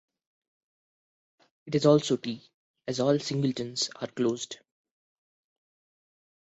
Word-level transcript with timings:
It 1.67 1.75
is 1.75 1.85
also 1.85 2.17
T, 2.17 2.49
as 2.87 2.99
all 2.99 3.19
singletons 3.19 3.91
are 4.01 4.07
closed. 4.07 4.57